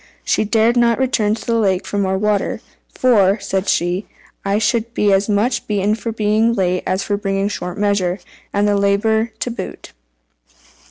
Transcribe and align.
She 0.23 0.45
dared 0.45 0.77
not 0.77 0.97
return 0.97 1.35
to 1.35 1.45
the 1.45 1.59
lake 1.59 1.85
for 1.85 1.99
more 1.99 2.17
water 2.17 2.59
"for," 2.89 3.39
said 3.39 3.69
she, 3.69 4.07
"I 4.43 4.57
should 4.57 4.95
be 4.95 5.13
as 5.13 5.29
much 5.29 5.67
beaten 5.67 5.93
for 5.93 6.11
being 6.11 6.55
late 6.55 6.81
as 6.87 7.03
for 7.03 7.17
bringing 7.17 7.49
short 7.49 7.77
measure, 7.77 8.17
and 8.51 8.67
have 8.67 8.75
the 8.77 8.81
labour 8.81 9.29
to 9.41 9.51
boot." 9.51 9.91